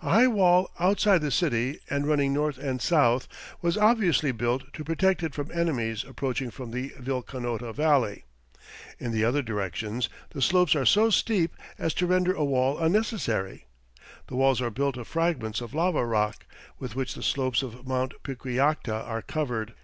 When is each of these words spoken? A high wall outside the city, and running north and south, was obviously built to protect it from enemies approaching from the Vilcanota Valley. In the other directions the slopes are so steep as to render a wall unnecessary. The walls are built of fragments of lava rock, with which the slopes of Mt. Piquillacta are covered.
A 0.00 0.08
high 0.08 0.26
wall 0.26 0.70
outside 0.80 1.20
the 1.20 1.30
city, 1.30 1.78
and 1.90 2.06
running 2.06 2.32
north 2.32 2.56
and 2.56 2.80
south, 2.80 3.28
was 3.60 3.76
obviously 3.76 4.32
built 4.32 4.72
to 4.72 4.82
protect 4.82 5.22
it 5.22 5.34
from 5.34 5.50
enemies 5.52 6.06
approaching 6.08 6.50
from 6.50 6.70
the 6.70 6.94
Vilcanota 6.98 7.70
Valley. 7.74 8.24
In 8.98 9.12
the 9.12 9.26
other 9.26 9.42
directions 9.42 10.08
the 10.30 10.40
slopes 10.40 10.74
are 10.74 10.86
so 10.86 11.10
steep 11.10 11.54
as 11.78 11.92
to 11.96 12.06
render 12.06 12.32
a 12.32 12.46
wall 12.46 12.78
unnecessary. 12.78 13.66
The 14.28 14.36
walls 14.36 14.62
are 14.62 14.70
built 14.70 14.96
of 14.96 15.06
fragments 15.06 15.60
of 15.60 15.74
lava 15.74 16.06
rock, 16.06 16.46
with 16.78 16.96
which 16.96 17.12
the 17.12 17.22
slopes 17.22 17.62
of 17.62 17.86
Mt. 17.86 18.22
Piquillacta 18.22 19.04
are 19.06 19.20
covered. 19.20 19.74